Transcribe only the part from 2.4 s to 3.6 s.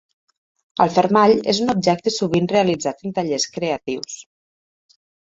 realitzat en tallers